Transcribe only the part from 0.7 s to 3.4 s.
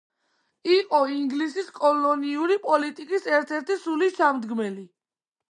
იყო ინგლისის კოლონიური პოლიტიკის